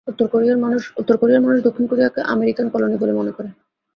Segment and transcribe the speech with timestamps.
[0.07, 1.43] উত্তর কোরিয়ার
[1.43, 3.49] মানুষ, দক্ষিণ কোরিয়াকে আমেরিকান কলোনি বলে মনে করে।